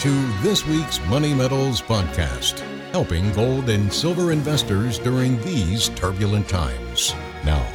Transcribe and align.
to 0.00 0.10
this 0.42 0.66
week's 0.66 1.00
Money 1.06 1.32
Metals 1.32 1.80
podcast, 1.80 2.58
helping 2.90 3.32
gold 3.32 3.70
and 3.70 3.90
silver 3.90 4.30
investors 4.30 4.98
during 4.98 5.40
these 5.40 5.88
turbulent 5.90 6.46
times. 6.46 7.14
Now, 7.46 7.66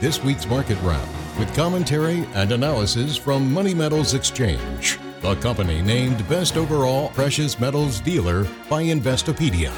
this 0.00 0.22
week's 0.22 0.46
market 0.46 0.78
wrap 0.82 1.08
with 1.40 1.52
commentary 1.56 2.24
and 2.34 2.52
analysis 2.52 3.16
from 3.16 3.52
Money 3.52 3.74
Metals 3.74 4.14
Exchange, 4.14 5.00
the 5.22 5.34
company 5.36 5.82
named 5.82 6.26
Best 6.28 6.56
Overall 6.56 7.08
Precious 7.10 7.58
Metals 7.58 7.98
Dealer 7.98 8.44
by 8.70 8.84
Investopedia. 8.84 9.72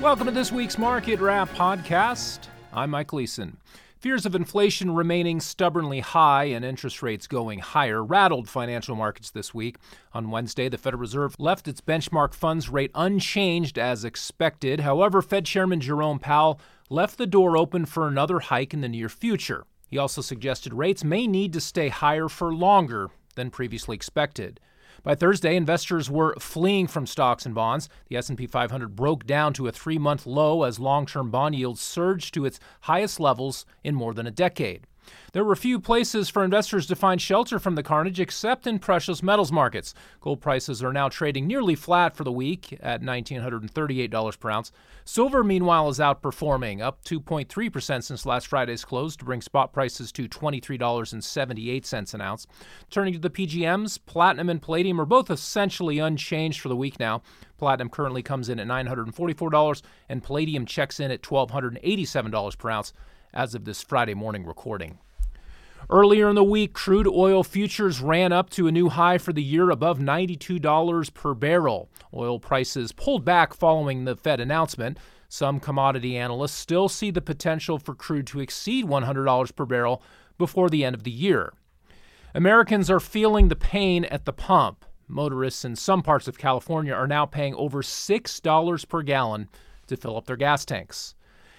Welcome 0.00 0.26
to 0.26 0.32
this 0.32 0.50
week's 0.50 0.78
Market 0.78 1.20
Wrap 1.20 1.48
podcast. 1.50 2.48
I'm 2.72 2.90
Mike 2.90 3.08
Gleason. 3.08 3.56
Fears 3.98 4.24
of 4.24 4.36
inflation 4.36 4.94
remaining 4.94 5.40
stubbornly 5.40 5.98
high 5.98 6.44
and 6.44 6.64
interest 6.64 7.02
rates 7.02 7.26
going 7.26 7.58
higher 7.58 8.00
rattled 8.04 8.48
financial 8.48 8.94
markets 8.94 9.28
this 9.32 9.52
week. 9.52 9.76
On 10.12 10.30
Wednesday, 10.30 10.68
the 10.68 10.78
Federal 10.78 11.00
Reserve 11.00 11.34
left 11.36 11.66
its 11.66 11.80
benchmark 11.80 12.32
funds 12.32 12.68
rate 12.68 12.92
unchanged 12.94 13.76
as 13.76 14.04
expected. 14.04 14.80
However, 14.80 15.20
Fed 15.20 15.46
Chairman 15.46 15.80
Jerome 15.80 16.20
Powell 16.20 16.60
left 16.88 17.18
the 17.18 17.26
door 17.26 17.56
open 17.56 17.86
for 17.86 18.06
another 18.06 18.38
hike 18.38 18.72
in 18.72 18.82
the 18.82 18.88
near 18.88 19.08
future. 19.08 19.64
He 19.88 19.98
also 19.98 20.22
suggested 20.22 20.74
rates 20.74 21.02
may 21.02 21.26
need 21.26 21.52
to 21.54 21.60
stay 21.60 21.88
higher 21.88 22.28
for 22.28 22.54
longer 22.54 23.10
than 23.34 23.50
previously 23.50 23.96
expected. 23.96 24.60
By 25.04 25.14
Thursday, 25.14 25.54
investors 25.54 26.10
were 26.10 26.34
fleeing 26.40 26.88
from 26.88 27.06
stocks 27.06 27.46
and 27.46 27.54
bonds. 27.54 27.88
The 28.08 28.16
S&P 28.16 28.46
500 28.46 28.96
broke 28.96 29.26
down 29.26 29.52
to 29.54 29.68
a 29.68 29.72
3-month 29.72 30.26
low 30.26 30.64
as 30.64 30.80
long-term 30.80 31.30
bond 31.30 31.54
yields 31.54 31.80
surged 31.80 32.34
to 32.34 32.44
its 32.44 32.58
highest 32.82 33.20
levels 33.20 33.64
in 33.84 33.94
more 33.94 34.12
than 34.12 34.26
a 34.26 34.32
decade. 34.32 34.86
There 35.32 35.44
were 35.44 35.56
few 35.56 35.78
places 35.78 36.28
for 36.28 36.42
investors 36.42 36.86
to 36.86 36.96
find 36.96 37.20
shelter 37.20 37.58
from 37.58 37.74
the 37.74 37.82
carnage 37.82 38.18
except 38.18 38.66
in 38.66 38.78
precious 38.78 39.22
metals 39.22 39.52
markets. 39.52 39.92
Gold 40.20 40.40
prices 40.40 40.82
are 40.82 40.92
now 40.92 41.08
trading 41.08 41.46
nearly 41.46 41.74
flat 41.74 42.16
for 42.16 42.24
the 42.24 42.32
week 42.32 42.78
at 42.80 43.02
$1,938 43.02 44.40
per 44.40 44.50
ounce. 44.50 44.72
Silver, 45.04 45.44
meanwhile, 45.44 45.88
is 45.88 45.98
outperforming, 45.98 46.80
up 46.80 47.04
2.3% 47.04 48.02
since 48.02 48.26
last 48.26 48.46
Friday's 48.46 48.84
close 48.84 49.16
to 49.16 49.24
bring 49.24 49.42
spot 49.42 49.72
prices 49.72 50.12
to 50.12 50.28
$23.78 50.28 52.14
an 52.14 52.20
ounce. 52.20 52.46
Turning 52.90 53.12
to 53.12 53.18
the 53.18 53.30
PGMs, 53.30 53.98
platinum 54.06 54.48
and 54.48 54.62
palladium 54.62 55.00
are 55.00 55.06
both 55.06 55.30
essentially 55.30 55.98
unchanged 55.98 56.60
for 56.60 56.68
the 56.68 56.76
week 56.76 56.98
now. 56.98 57.22
Platinum 57.58 57.90
currently 57.90 58.22
comes 58.22 58.48
in 58.48 58.58
at 58.58 58.66
$944, 58.66 59.82
and 60.08 60.22
palladium 60.22 60.64
checks 60.64 61.00
in 61.00 61.10
at 61.10 61.22
$1,287 61.22 62.58
per 62.58 62.70
ounce 62.70 62.92
as 63.32 63.54
of 63.54 63.64
this 63.64 63.82
Friday 63.82 64.14
morning 64.14 64.44
recording. 64.44 64.98
Earlier 65.90 66.28
in 66.28 66.34
the 66.34 66.44
week, 66.44 66.74
crude 66.74 67.06
oil 67.06 67.42
futures 67.42 68.00
ran 68.00 68.30
up 68.32 68.50
to 68.50 68.66
a 68.66 68.72
new 68.72 68.90
high 68.90 69.16
for 69.16 69.32
the 69.32 69.42
year 69.42 69.70
above 69.70 69.98
$92 69.98 71.14
per 71.14 71.34
barrel. 71.34 71.88
Oil 72.12 72.38
prices 72.38 72.92
pulled 72.92 73.24
back 73.24 73.54
following 73.54 74.04
the 74.04 74.16
Fed 74.16 74.40
announcement. 74.40 74.98
Some 75.28 75.60
commodity 75.60 76.16
analysts 76.16 76.54
still 76.54 76.88
see 76.88 77.10
the 77.10 77.22
potential 77.22 77.78
for 77.78 77.94
crude 77.94 78.26
to 78.28 78.40
exceed 78.40 78.86
$100 78.86 79.56
per 79.56 79.64
barrel 79.64 80.02
before 80.36 80.68
the 80.68 80.84
end 80.84 80.94
of 80.94 81.04
the 81.04 81.10
year. 81.10 81.54
Americans 82.34 82.90
are 82.90 83.00
feeling 83.00 83.48
the 83.48 83.56
pain 83.56 84.04
at 84.06 84.26
the 84.26 84.32
pump. 84.32 84.84
Motorists 85.06 85.64
in 85.64 85.74
some 85.74 86.02
parts 86.02 86.28
of 86.28 86.36
California 86.36 86.92
are 86.92 87.06
now 87.06 87.24
paying 87.24 87.54
over 87.54 87.82
$6 87.82 88.88
per 88.88 89.02
gallon 89.02 89.48
to 89.86 89.96
fill 89.96 90.18
up 90.18 90.26
their 90.26 90.36
gas 90.36 90.66
tanks. 90.66 91.14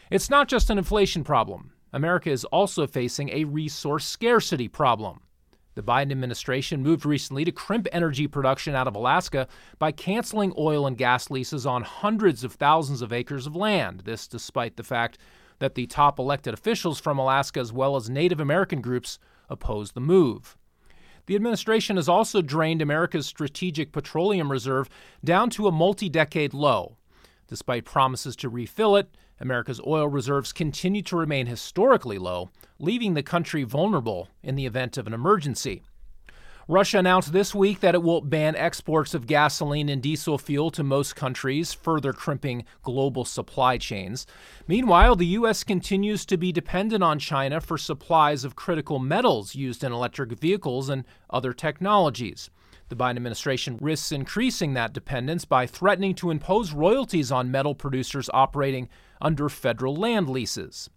It's 0.09 0.29
not 0.29 0.47
just 0.47 0.71
an 0.71 0.79
inflation 0.79 1.23
problem. 1.23 1.71
America 1.93 2.31
is 2.31 2.43
also 2.45 2.87
facing 2.87 3.29
a 3.29 3.43
resource 3.43 4.07
scarcity 4.07 4.67
problem. 4.67 5.21
The 5.75 5.83
Biden 5.83 6.11
administration 6.11 6.81
moved 6.81 7.05
recently 7.05 7.45
to 7.45 7.51
crimp 7.51 7.87
energy 7.91 8.25
production 8.25 8.73
out 8.73 8.87
of 8.87 8.95
Alaska 8.95 9.47
by 9.77 9.91
canceling 9.91 10.51
oil 10.57 10.87
and 10.87 10.97
gas 10.97 11.29
leases 11.29 11.67
on 11.67 11.83
hundreds 11.83 12.43
of 12.43 12.53
thousands 12.53 13.03
of 13.03 13.13
acres 13.13 13.45
of 13.45 13.55
land. 13.55 14.01
This 14.01 14.27
despite 14.27 14.77
the 14.77 14.83
fact 14.83 15.19
that 15.59 15.75
the 15.75 15.85
top 15.85 16.17
elected 16.17 16.55
officials 16.55 16.99
from 16.99 17.19
Alaska, 17.19 17.59
as 17.59 17.71
well 17.71 17.95
as 17.95 18.09
Native 18.09 18.39
American 18.39 18.81
groups, 18.81 19.19
oppose 19.47 19.91
the 19.91 20.01
move. 20.01 20.57
The 21.27 21.35
administration 21.35 21.97
has 21.97 22.09
also 22.09 22.41
drained 22.41 22.81
America's 22.81 23.27
strategic 23.27 23.91
petroleum 23.91 24.51
reserve 24.51 24.89
down 25.23 25.51
to 25.51 25.67
a 25.67 25.71
multi 25.71 26.09
decade 26.09 26.55
low. 26.55 26.97
Despite 27.47 27.85
promises 27.85 28.35
to 28.37 28.49
refill 28.49 28.95
it, 28.95 29.15
America's 29.39 29.81
oil 29.85 30.07
reserves 30.07 30.51
continue 30.51 31.01
to 31.03 31.15
remain 31.15 31.47
historically 31.47 32.17
low, 32.17 32.49
leaving 32.79 33.13
the 33.13 33.23
country 33.23 33.63
vulnerable 33.63 34.29
in 34.43 34.55
the 34.55 34.65
event 34.65 34.97
of 34.97 35.07
an 35.07 35.13
emergency. 35.13 35.83
Russia 36.67 36.99
announced 36.99 37.33
this 37.33 37.55
week 37.55 37.79
that 37.79 37.95
it 37.95 38.03
will 38.03 38.21
ban 38.21 38.55
exports 38.55 39.15
of 39.15 39.25
gasoline 39.25 39.89
and 39.89 40.03
diesel 40.03 40.37
fuel 40.37 40.69
to 40.69 40.83
most 40.83 41.15
countries, 41.15 41.73
further 41.73 42.13
crimping 42.13 42.63
global 42.83 43.25
supply 43.25 43.75
chains. 43.79 44.27
Meanwhile, 44.67 45.15
the 45.15 45.25
U.S. 45.25 45.63
continues 45.63 46.27
to 46.27 46.37
be 46.37 46.51
dependent 46.51 47.03
on 47.03 47.17
China 47.17 47.59
for 47.59 47.79
supplies 47.79 48.43
of 48.43 48.55
critical 48.55 48.99
metals 48.99 49.55
used 49.55 49.83
in 49.83 49.91
electric 49.91 50.33
vehicles 50.33 50.89
and 50.89 51.05
other 51.31 51.53
technologies. 51.53 52.51
The 52.89 52.95
Biden 52.95 53.17
administration 53.17 53.77
risks 53.79 54.11
increasing 54.11 54.73
that 54.73 54.93
dependence 54.93 55.45
by 55.45 55.67
threatening 55.67 56.15
to 56.15 56.31
impose 56.31 56.73
royalties 56.73 57.31
on 57.31 57.51
metal 57.51 57.75
producers 57.75 58.31
operating 58.33 58.89
under 59.21 59.47
federal 59.47 59.95
land 59.95 60.27
leases. 60.27 60.89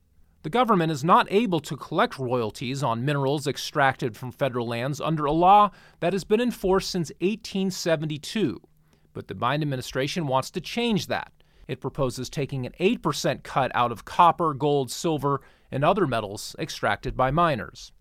The 0.43 0.51
government 0.51 0.91
is 0.91 1.05
not 1.05 1.31
able 1.31 1.61
to 1.61 1.77
collect 1.77 2.19
royalties 2.19 2.83
on 2.83 3.05
minerals 3.05 3.47
extracted 3.47 4.17
from 4.17 4.33
federal 4.33 4.67
lands 4.67 5.03
under 5.03 5.27
a 5.27 5.33
law 5.33 5.71
that 6.01 6.15
has 6.15 6.25
been 6.25 6.41
in 6.41 6.51
force 6.51 6.87
since 6.87 7.11
1872. 7.21 8.61
But 9.13 9.29
the 9.29 9.35
Biden 9.35 9.61
administration 9.61 10.27
wants 10.27 10.51
to 10.53 10.61
change 10.63 11.09
that. 11.09 11.31
It 11.69 11.81
proposes 11.81 12.31
taking 12.31 12.65
an 12.65 12.73
8% 12.81 13.43
cut 13.43 13.71
out 13.75 13.93
of 13.93 14.07
copper, 14.07 14.55
gold, 14.55 14.91
silver, 14.91 15.43
and 15.71 15.85
other 15.85 16.07
metals 16.07 16.57
extracted 16.59 17.17
by 17.17 17.31
miners. 17.31 17.93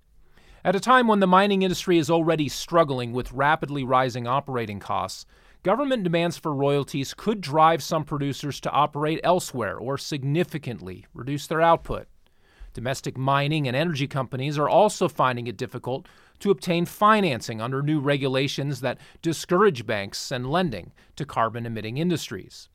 At 0.64 0.76
a 0.76 0.80
time 0.80 1.08
when 1.08 1.20
the 1.22 1.28
mining 1.28 1.64
industry 1.64 1.98
is 1.98 2.12
already 2.12 2.48
struggling 2.48 3.14
with 3.14 3.32
rapidly 3.32 3.84
rising 3.84 4.28
operating 4.28 4.80
costs, 4.80 5.26
government 5.64 6.04
demands 6.04 6.38
for 6.38 6.54
royalties 6.54 7.16
could 7.16 7.42
drive 7.42 7.82
some 7.82 8.04
producers 8.04 8.60
to 8.62 8.72
operate 8.72 9.20
elsewhere 9.24 9.76
or 9.76 9.98
significantly 9.98 11.08
reduce 11.16 11.48
their 11.48 11.62
output. 11.62 12.08
Domestic 12.74 13.18
mining 13.18 13.68
and 13.68 13.76
energy 13.76 14.08
companies 14.08 14.60
are 14.60 14.70
also 14.70 15.10
finding 15.10 15.48
it 15.48 15.58
difficult 15.58 16.08
to 16.40 16.52
obtain 16.52 16.86
financing 16.86 17.60
under 17.60 17.82
new 17.82 18.00
regulations 18.00 18.82
that 18.82 19.00
discourage 19.24 19.88
banks 19.88 20.32
and 20.32 20.50
lending 20.50 20.92
to 21.16 21.26
carbon 21.26 21.66
emitting 21.66 21.98
industries. 21.98 22.70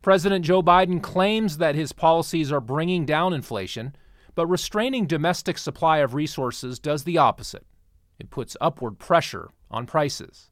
President 0.00 0.42
Joe 0.42 0.62
Biden 0.62 1.02
claims 1.02 1.58
that 1.58 1.74
his 1.74 1.92
policies 1.92 2.50
are 2.50 2.60
bringing 2.60 3.04
down 3.04 3.34
inflation 3.34 3.94
but 4.36 4.46
restraining 4.46 5.06
domestic 5.06 5.58
supply 5.58 5.98
of 5.98 6.14
resources 6.14 6.78
does 6.78 7.02
the 7.02 7.18
opposite. 7.18 7.66
It 8.20 8.30
puts 8.30 8.56
upward 8.60 9.00
pressure 9.00 9.48
on 9.70 9.86
prices. 9.86 10.50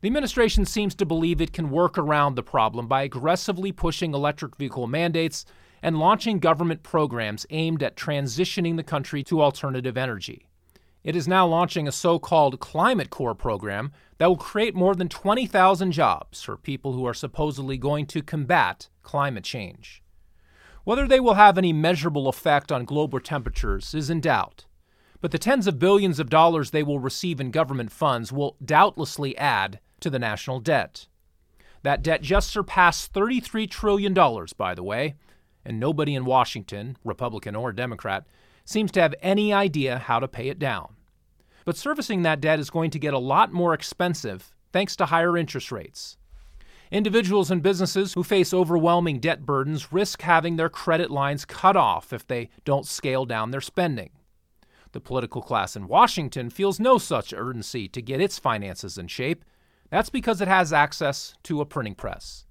The 0.00 0.06
administration 0.06 0.64
seems 0.64 0.94
to 0.94 1.06
believe 1.06 1.40
it 1.40 1.52
can 1.52 1.70
work 1.70 1.98
around 1.98 2.36
the 2.36 2.42
problem 2.44 2.86
by 2.86 3.02
aggressively 3.02 3.72
pushing 3.72 4.14
electric 4.14 4.56
vehicle 4.56 4.86
mandates 4.86 5.44
and 5.82 5.98
launching 5.98 6.38
government 6.38 6.82
programs 6.82 7.46
aimed 7.50 7.82
at 7.82 7.96
transitioning 7.96 8.76
the 8.76 8.84
country 8.84 9.24
to 9.24 9.42
alternative 9.42 9.96
energy. 9.96 10.46
It 11.02 11.16
is 11.16 11.26
now 11.26 11.46
launching 11.46 11.88
a 11.88 11.92
so 11.92 12.18
called 12.18 12.60
Climate 12.60 13.10
Corps 13.10 13.34
program 13.34 13.92
that 14.18 14.26
will 14.26 14.36
create 14.36 14.74
more 14.74 14.94
than 14.94 15.08
20,000 15.08 15.92
jobs 15.92 16.42
for 16.42 16.56
people 16.56 16.92
who 16.92 17.06
are 17.06 17.14
supposedly 17.14 17.78
going 17.78 18.06
to 18.06 18.22
combat 18.22 18.88
climate 19.02 19.44
change. 19.44 20.02
Whether 20.88 21.06
they 21.06 21.20
will 21.20 21.34
have 21.34 21.58
any 21.58 21.74
measurable 21.74 22.28
effect 22.28 22.72
on 22.72 22.86
global 22.86 23.20
temperatures 23.20 23.92
is 23.92 24.08
in 24.08 24.22
doubt, 24.22 24.64
but 25.20 25.32
the 25.32 25.38
tens 25.38 25.66
of 25.66 25.78
billions 25.78 26.18
of 26.18 26.30
dollars 26.30 26.70
they 26.70 26.82
will 26.82 26.98
receive 26.98 27.40
in 27.42 27.50
government 27.50 27.92
funds 27.92 28.32
will 28.32 28.56
doubtlessly 28.64 29.36
add 29.36 29.80
to 30.00 30.08
the 30.08 30.18
national 30.18 30.60
debt. 30.60 31.06
That 31.82 32.02
debt 32.02 32.22
just 32.22 32.48
surpassed 32.48 33.12
$33 33.12 33.68
trillion, 33.70 34.14
by 34.56 34.74
the 34.74 34.82
way, 34.82 35.16
and 35.62 35.78
nobody 35.78 36.14
in 36.14 36.24
Washington, 36.24 36.96
Republican 37.04 37.54
or 37.54 37.70
Democrat, 37.70 38.24
seems 38.64 38.90
to 38.92 39.02
have 39.02 39.14
any 39.20 39.52
idea 39.52 39.98
how 39.98 40.18
to 40.18 40.26
pay 40.26 40.48
it 40.48 40.58
down. 40.58 40.94
But 41.66 41.76
servicing 41.76 42.22
that 42.22 42.40
debt 42.40 42.60
is 42.60 42.70
going 42.70 42.92
to 42.92 42.98
get 42.98 43.12
a 43.12 43.18
lot 43.18 43.52
more 43.52 43.74
expensive 43.74 44.54
thanks 44.72 44.96
to 44.96 45.04
higher 45.04 45.36
interest 45.36 45.70
rates. 45.70 46.16
Individuals 46.90 47.50
and 47.50 47.62
businesses 47.62 48.14
who 48.14 48.22
face 48.22 48.54
overwhelming 48.54 49.20
debt 49.20 49.44
burdens 49.44 49.92
risk 49.92 50.22
having 50.22 50.56
their 50.56 50.70
credit 50.70 51.10
lines 51.10 51.44
cut 51.44 51.76
off 51.76 52.12
if 52.12 52.26
they 52.26 52.48
don't 52.64 52.86
scale 52.86 53.26
down 53.26 53.50
their 53.50 53.60
spending. 53.60 54.10
The 54.92 55.00
political 55.00 55.42
class 55.42 55.76
in 55.76 55.86
Washington 55.86 56.48
feels 56.48 56.80
no 56.80 56.96
such 56.96 57.34
urgency 57.34 57.88
to 57.88 58.00
get 58.00 58.22
its 58.22 58.38
finances 58.38 58.96
in 58.96 59.06
shape. 59.06 59.44
That's 59.90 60.08
because 60.08 60.40
it 60.40 60.48
has 60.48 60.72
access 60.72 61.34
to 61.42 61.60
a 61.60 61.66
printing 61.66 61.94
press. 61.94 62.46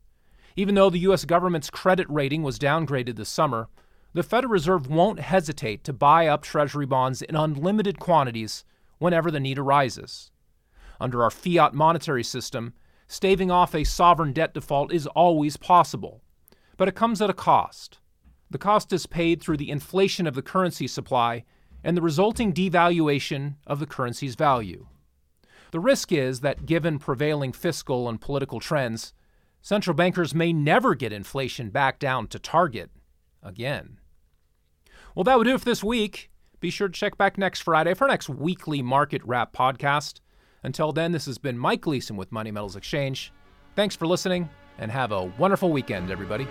Even 0.56 0.76
though 0.76 0.92
the 0.92 1.00
U.S. 1.00 1.26
government's 1.26 1.72
credit 1.72 2.08
rating 2.10 2.44
was 2.44 2.60
downgraded 2.60 3.16
this 3.16 3.30
summer, 3.30 3.70
the 4.14 4.24
Federal 4.24 4.52
Reserve 4.52 4.88
won't 4.88 5.20
hesitate 5.20 5.84
to 5.84 5.94
buy 5.94 6.28
up 6.28 6.44
Treasury 6.44 6.86
bonds 6.86 7.22
in 7.22 7.36
unlimited 7.36 8.00
quantities 8.00 8.64
whenever 9.00 9.32
the 9.32 9.40
need 9.40 9.60
arises. 9.60 10.32
Under 11.00 11.24
our 11.24 11.30
fiat 11.32 11.74
monetary 11.74 12.24
system, 12.24 12.74
staving 13.08 13.50
off 13.52 13.74
a 13.74 13.84
sovereign 13.84 14.34
debt 14.34 14.54
default 14.54 14.92
is 14.92 15.08
always 15.08 15.58
possible, 15.58 16.22
but 16.78 16.88
it 16.88 16.96
comes 16.96 17.22
at 17.22 17.30
a 17.30 17.34
cost. 17.34 18.00
The 18.50 18.58
cost 18.58 18.94
is 18.94 19.06
paid 19.06 19.42
through 19.42 19.58
the 19.58 19.72
inflation 19.72 20.28
of 20.28 20.36
the 20.36 20.42
currency 20.42 20.88
supply 20.88 21.44
and 21.84 21.96
the 21.96 22.02
resulting 22.02 22.54
devaluation 22.54 23.56
of 23.66 23.80
the 23.80 23.86
currency's 23.86 24.36
value. 24.36 24.88
The 25.72 25.80
risk 25.80 26.12
is 26.12 26.40
that, 26.42 26.66
given 26.66 26.98
prevailing 26.98 27.52
fiscal 27.52 28.08
and 28.08 28.22
political 28.22 28.60
trends, 28.60 29.14
central 29.62 29.94
bankers 29.94 30.34
may 30.34 30.54
never 30.54 30.96
get 30.96 31.12
inflation 31.12 31.70
back 31.70 32.00
down 32.00 32.28
to 32.28 32.40
target 32.40 32.90
again. 33.44 34.00
Well, 35.14 35.26
that 35.26 35.38
would 35.38 35.46
do 35.46 35.56
it 35.56 35.60
for 35.60 35.66
this 35.66 35.84
week. 35.84 36.30
Be 36.60 36.70
sure 36.70 36.88
to 36.88 36.94
check 36.94 37.18
back 37.18 37.38
next 37.38 37.62
Friday 37.62 37.94
for 37.94 38.06
our 38.06 38.10
next 38.10 38.30
weekly 38.30 38.82
market 38.82 39.22
wrap 39.26 39.54
podcast. 39.54 40.22
Until 40.64 40.92
then, 40.92 41.12
this 41.12 41.26
has 41.26 41.38
been 41.38 41.58
Mike 41.58 41.82
Gleason 41.82 42.18
with 42.18 42.32
Money 42.32 42.52
Metals 42.52 42.76
Exchange. 42.76 43.32
Thanks 43.76 43.96
for 43.96 44.08
listening 44.08 44.50
and 44.80 44.92
have 44.92 45.12
a 45.12 45.26
wonderful 45.38 45.72
weekend, 45.72 46.12
everybody. 46.12 46.48